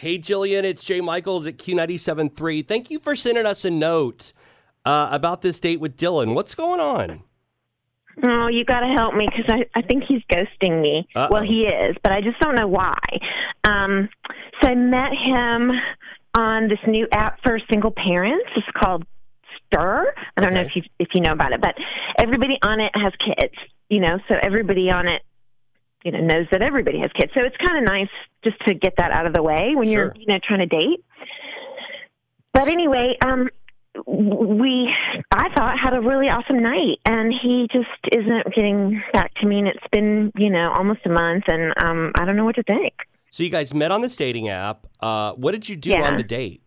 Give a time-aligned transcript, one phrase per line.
[0.00, 2.68] Hey, Jillian, it's Jay Michaels at Q97.3.
[2.68, 4.32] Thank you for sending us a note
[4.84, 6.36] uh, about this date with Dylan.
[6.36, 7.24] What's going on?
[8.22, 11.08] Oh, you got to help me because I, I think he's ghosting me.
[11.16, 11.28] Uh-oh.
[11.32, 12.96] Well, he is, but I just don't know why.
[13.68, 14.08] Um,
[14.62, 15.72] so I met him
[16.38, 18.46] on this new app for single parents.
[18.54, 19.04] It's called
[19.66, 20.14] Stir.
[20.36, 21.74] I don't know if you if you know about it, but
[22.18, 23.54] everybody on it has kids.
[23.88, 25.22] You know, so everybody on it,
[26.04, 27.32] you know, knows that everybody has kids.
[27.34, 28.08] So it's kind of nice
[28.44, 29.92] just to get that out of the way when Sure.
[29.94, 31.04] you're you know trying to date.
[32.52, 33.48] But anyway, um,
[34.06, 34.88] we
[35.32, 39.58] I thought had a really awesome night, and he just isn't getting back to me.
[39.58, 42.62] And it's been you know almost a month, and um, I don't know what to
[42.62, 42.94] think.
[43.30, 44.86] So, you guys met on this dating app.
[45.00, 46.02] Uh, what did you do Yeah.
[46.06, 46.62] on the date?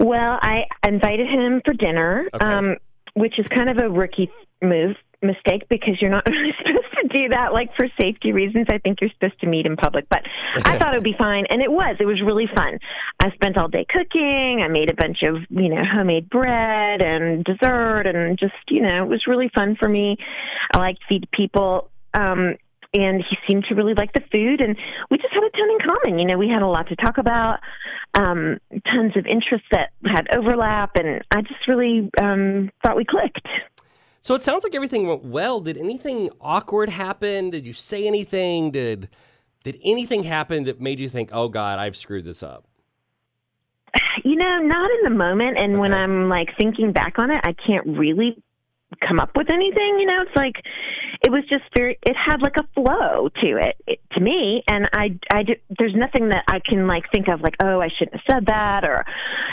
[0.00, 2.44] Well, I invited him for dinner, Okay.
[2.44, 2.76] um,
[3.14, 4.30] which is kind of a rookie
[4.62, 8.66] move mistake because you're not really supposed to do that like for safety reasons.
[8.70, 10.22] I think you're supposed to meet in public but
[10.64, 11.96] i thought it would be fine and it was.
[12.00, 12.78] It was really fun.
[13.20, 14.62] I spent all day cooking.
[14.64, 19.04] I made a bunch of you know homemade bread and dessert and just you know
[19.04, 20.16] it was really fun for me.
[20.72, 22.56] I like to feed people um
[22.94, 24.74] and he seemed to really like the food and
[25.10, 26.18] we just had a ton in common.
[26.18, 27.60] You know we had a lot to talk about
[28.14, 33.46] um tons of interests that had overlap and i just really um thought we clicked
[34.20, 35.60] So, it sounds like everything went well.
[35.60, 37.50] Did anything awkward happen?
[37.50, 38.70] Did you say anything?
[38.70, 39.08] Did
[39.64, 42.68] did anything happen that made you think, "Oh God, I've screwed this up"?
[44.24, 47.52] you know not in the moment and when i'm like thinking back on it i
[47.52, 48.42] can't really
[49.06, 50.56] come up with anything you know it's like
[51.24, 54.88] it was just very it had like a flow to it, it to me and
[54.92, 58.14] i i did, there's nothing that i can like think of like oh i shouldn't
[58.14, 59.04] have said that or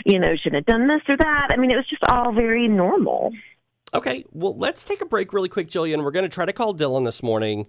[0.05, 2.67] you know shouldn't have done this or that i mean it was just all very
[2.67, 3.31] normal
[3.95, 6.03] Okay, well, let's take a break really quick, Jillian.
[6.03, 7.65] We're going to try to call Dylan this morning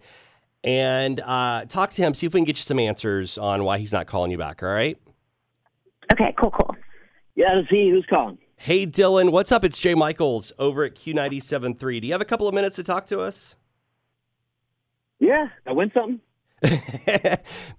[0.65, 3.79] and uh, talk to him, see if we can get you some answers on why
[3.79, 4.61] he's not calling you back.
[4.61, 4.99] All right.
[6.13, 6.75] okay cool cool
[7.37, 8.39] Yeah, to see who's calling.
[8.57, 9.63] Hey, Dylan, what's up?
[9.63, 12.01] It's Jay Michaels over at Q97.3.
[12.01, 13.55] Do you have a couple of minutes to talk to us?
[15.21, 16.21] Yeah, I win something.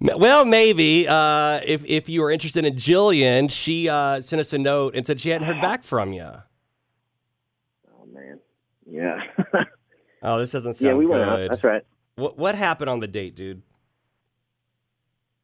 [0.00, 1.06] well, maybe.
[1.06, 5.04] Uh, if if you were interested in Jillian, she uh, sent us a note and
[5.06, 6.30] said she hadn't heard back from you.
[8.90, 9.20] Yeah,
[10.22, 11.28] Oh, this doesn't sound yeah, we went good.
[11.44, 11.50] out.
[11.50, 11.82] That's right.
[12.16, 13.62] What what happened on the date, dude?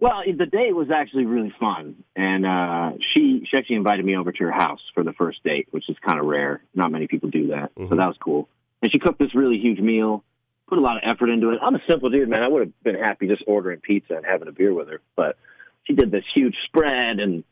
[0.00, 4.33] Well, the date was actually really fun, and uh, she she actually invited me over
[4.33, 6.62] to her house for the first date, which is kind of rare.
[6.75, 7.88] Not many people do that, Mhm.
[7.88, 8.49] so that was cool.
[8.83, 10.22] And she cooked this really huge meal,
[10.69, 11.59] put a lot of effort into it.
[11.62, 12.43] I'm a simple dude, man.
[12.43, 15.38] I would have been happy just ordering pizza and having a beer with her, but
[15.84, 17.44] she did this huge spread and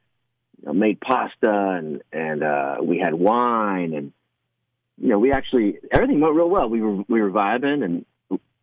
[0.61, 1.49] you know, made pasta,
[1.79, 4.13] and and uh, we had wine, and
[5.13, 6.69] know, we actually everything went real well.
[6.69, 8.05] We were we were vibing, and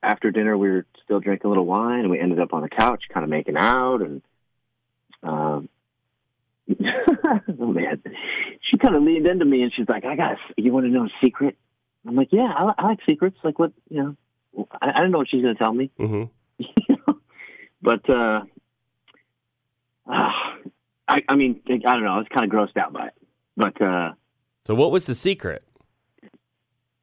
[0.03, 2.69] after dinner we were still drinking a little wine, and we ended up on the
[2.69, 4.21] couch, kind of making out, and
[5.23, 5.69] um,
[7.59, 8.01] oh man,
[8.61, 10.91] she kind of leaned into me, and she's like, "I got, a, you want to
[10.91, 11.57] know a secret?"
[12.07, 13.37] I'm like, "Yeah, I, I like secrets.
[13.43, 14.15] Like what, you know."
[14.81, 16.23] I, I don't know what she's going to tell me, Mm-hmm.
[16.57, 17.19] you know?
[17.83, 18.41] but uh,
[20.07, 20.33] ah,
[21.07, 22.13] I, I mean, I don't know.
[22.13, 23.13] I was kind of grossed out by it,
[23.55, 23.79] but.
[23.81, 24.13] uh
[24.65, 25.63] So, what was the secret?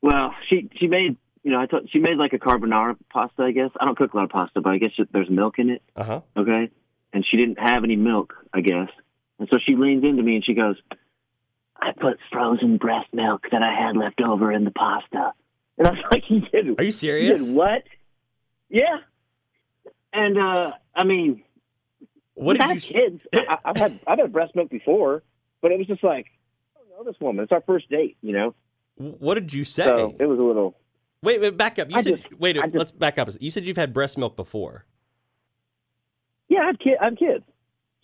[0.07, 3.43] Well, she she made you know I thought she made like a carbonara pasta.
[3.43, 5.71] I guess I don't cook a lot of pasta, but I guess there's milk in
[5.71, 5.83] it.
[5.97, 6.21] Uh huh.
[6.37, 6.71] Okay,
[7.13, 8.35] and she didn't have any milk.
[8.55, 8.89] I guess,
[9.41, 10.77] and so she leans into me and she goes,
[11.77, 15.33] "I put frozen breast milk that I had left over in the pasta."
[15.77, 16.79] And I was like, "You did?
[16.79, 17.41] Are you serious?
[17.41, 17.83] You did what?"
[18.69, 18.99] Yeah.
[20.13, 21.43] And uh I mean,
[22.35, 22.81] What did you?
[22.81, 23.21] kids.
[23.35, 25.25] I, I've had I've had breast milk before,
[25.61, 26.27] but it was just like,
[26.77, 27.43] I don't know this woman.
[27.43, 28.55] It's our first date, you know.
[28.97, 29.85] What did you say?
[29.85, 30.77] So it was a little.
[31.23, 31.91] wait, wait, back up.
[31.91, 32.57] You I said just- wait.
[32.57, 33.29] Just- let's back up.
[33.41, 34.85] You said you've had breast milk before.
[36.49, 36.97] Yeah, I have kids.
[37.01, 37.45] I have kids.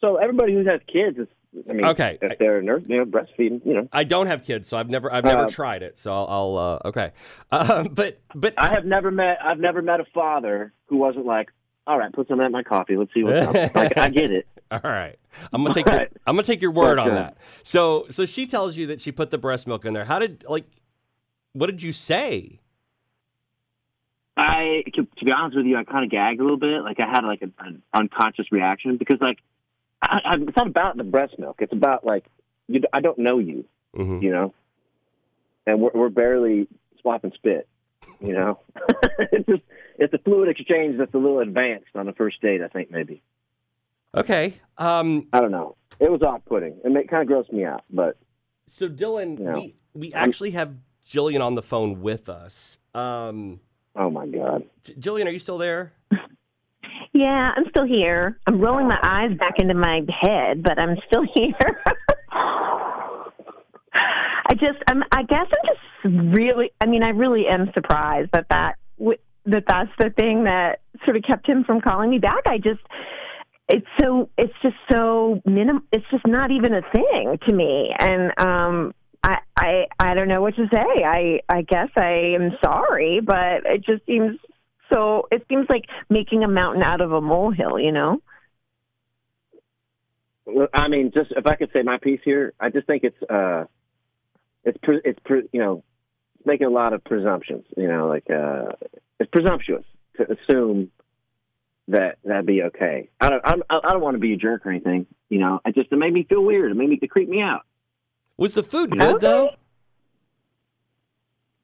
[0.01, 1.29] So everybody who has kids is,
[1.69, 2.19] I mean, Okay.
[2.21, 3.89] if they're nurse, you know, breastfeeding, you know.
[3.93, 5.97] I don't have kids, so I've never I've never Uh, tried it.
[5.97, 7.13] So I'll, I'll uh, okay.
[7.53, 9.39] Um, but but I have never met.
[9.43, 11.51] I've never met a father who wasn't like,
[11.87, 12.97] "All right, put some in my coffee.
[12.97, 14.47] Let's see what's up." Like, I get it.
[14.73, 15.17] All right,
[15.53, 16.13] I'm gonna take your, Right.
[16.27, 17.37] I'm gonna take your word on uh, that.
[17.63, 20.07] So so she tells you that she put the breast milk in there.
[20.07, 20.65] How did like?
[21.53, 22.61] What did you say?
[24.37, 26.83] I, to, to be honest with you, I kind of gagged a little bit.
[26.83, 29.39] Like I had like an, an unconscious reaction because like
[30.01, 31.57] I, I, it's not about the breast milk.
[31.61, 32.25] It's about like
[32.69, 33.65] you, I don't know you,
[33.95, 34.23] Mhm.
[34.23, 34.55] you know,
[35.67, 36.67] and we're, we're barely
[37.03, 37.69] swapping spit.
[38.21, 38.59] You know,
[39.19, 39.63] it's just
[39.99, 42.63] it's a fluid exchange that's a little advanced on the first date.
[42.63, 43.21] I think maybe
[44.15, 44.55] Okay.
[44.79, 45.77] Um, I don't know.
[46.01, 46.79] It was off-putting.
[46.85, 48.17] It, it kind of grossed me out, but
[48.67, 49.55] so Dylan, Yeah.
[49.55, 50.75] we we actually have
[51.13, 52.79] Jillian on the phone with us.
[52.95, 53.61] Um,
[53.95, 54.65] oh my god.
[54.83, 55.93] J- Jillian, are you still there?
[57.15, 58.39] Yeah, I'm still here.
[58.47, 61.83] I'm rolling my eyes back into my head, but I'm still here.
[62.33, 65.77] I just, I'm, I guess I'm
[66.17, 68.77] just really, I mean, I really am surprised that that
[69.45, 72.47] that that's the thing that sort of kept him from calling me back.
[72.47, 72.81] I just,
[73.69, 75.87] it's so, it's just so minim.
[75.93, 80.43] It's just not even a thing to me, and um, I, I, I don't know
[80.43, 81.05] what to say.
[81.05, 84.39] I, I guess I am sorry, but it just seems
[84.93, 85.29] so.
[85.31, 88.21] It seems like making a mountain out of a molehill, you know.
[90.75, 93.65] I mean, just if I could say my piece here, I just think it's uh,
[94.65, 95.85] it's pre- it's pre- you know,
[96.45, 97.65] making a lot of presumptions.
[97.77, 98.73] You know, like uh,
[99.21, 99.85] it's presumptuous
[100.17, 100.91] to assume
[101.89, 103.09] that that'd be okay.
[103.21, 105.07] I don't I'm, I don't want to be a jerk or anything.
[105.29, 106.73] You know, it just it made me feel weird.
[106.73, 107.63] It made me it creeped me out.
[108.43, 109.51] Was the food good though?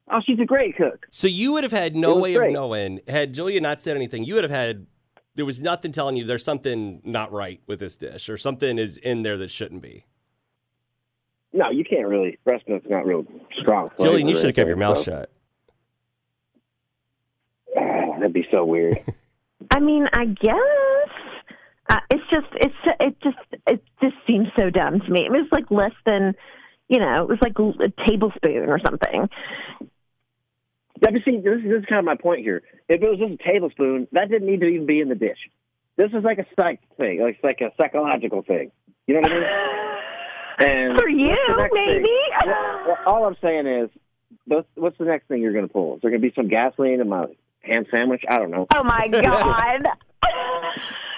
[0.09, 1.07] Oh, she's a great cook.
[1.11, 2.47] So you would have had no way great.
[2.47, 4.23] of knowing had Julia not said anything.
[4.23, 4.87] You would have had
[5.35, 8.95] there was nothing telling you there's something not right with this dish or something is
[8.95, 10.05] in there that shouldn't be.
[11.51, 12.39] No, you can't really.
[12.45, 13.25] Breast milk's not real
[13.59, 13.89] strong.
[13.99, 15.31] Julian, you should have kept your mouth anything, shut.
[17.77, 18.97] Ah, that'd be so weird.
[19.71, 20.55] I mean, I guess
[21.89, 25.25] uh, it's just it's it just it just seems so dumb to me.
[25.25, 26.35] It was like less than
[26.89, 29.29] you know, it was like a tablespoon or something.
[31.01, 32.61] Yeah, but see, this, this is kind of my point here.
[32.89, 35.37] If it was just a tablespoon, that didn't need to even be in the dish.
[35.95, 38.71] This is like a psych thing, like it's like a psychological thing.
[39.07, 39.43] You know what I mean?
[40.61, 42.03] And For you, what's the next maybe.
[42.03, 42.53] thing?
[42.85, 43.89] Well, all I'm saying is,
[44.43, 45.95] what's, what's the next thing you're going to pull?
[45.95, 47.27] Is there going to be some gasoline in my
[47.61, 48.23] ham sandwich?
[48.29, 48.67] I don't know.
[48.75, 49.83] Oh my god.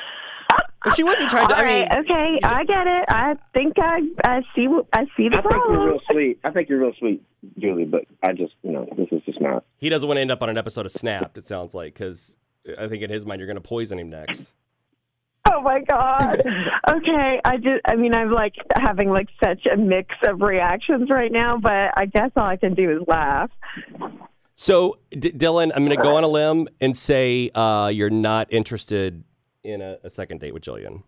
[0.83, 1.55] But she wasn't trying to.
[1.55, 3.05] All I mean, right, okay, I get it.
[3.09, 6.39] I think I I see I see the I think you're real sweet.
[6.43, 7.23] I think you're real sweet,
[7.59, 7.85] Julie.
[7.85, 9.63] But I just, you know, this is just not.
[9.77, 11.37] he doesn't want to end up on an episode of Snapped.
[11.37, 12.35] It sounds like because
[12.79, 14.51] I think in his mind you're going to poison him next.
[15.51, 16.41] Oh my god.
[16.91, 21.31] Okay, I just I mean I'm like having like such a mix of reactions right
[21.31, 23.49] now, but I guess all I can do is laugh.
[24.55, 28.47] So, D- Dylan, I'm going to go on a limb and say uh, you're not
[28.51, 29.23] interested
[29.63, 31.03] in a, a second date with Jillian.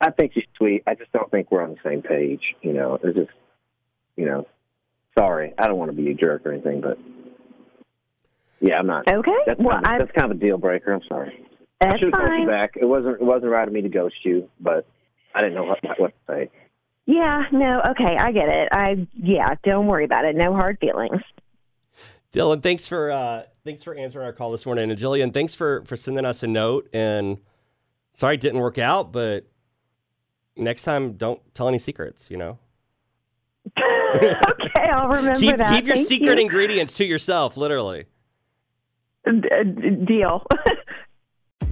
[0.00, 0.82] I think she's sweet.
[0.86, 2.42] I just don't think we're on the same page.
[2.60, 3.30] You know, it's just,
[4.16, 4.46] you know,
[5.18, 5.54] sorry.
[5.58, 6.98] I don't want to be a jerk or anything, but
[8.60, 9.08] yeah, I'm not.
[9.08, 9.30] Okay.
[9.46, 10.92] That's, well, kind of, that's kind of a deal breaker.
[10.92, 11.32] I'm sorry.
[11.80, 12.48] I that's should have called you fine.
[12.48, 12.72] back.
[12.76, 13.20] It wasn't.
[13.20, 14.86] It wasn't right of me to ghost you, but
[15.34, 16.50] I didn't know what, what to say.
[17.06, 18.68] Yeah, no, okay, I get it.
[18.72, 20.34] I yeah, don't worry about it.
[20.34, 21.22] No hard feelings.
[22.32, 25.84] Dylan, thanks for uh, thanks for answering our call this morning, and Jillian, thanks for
[25.84, 26.88] for sending us a note.
[26.92, 27.38] And
[28.12, 29.46] sorry it didn't work out, but
[30.56, 32.30] next time don't tell any secrets.
[32.30, 32.58] You know,
[33.78, 35.74] okay, I'll remember keep that.
[35.74, 36.44] keep your Thank secret you.
[36.44, 38.04] ingredients to yourself, literally.
[39.26, 40.46] D- d- deal.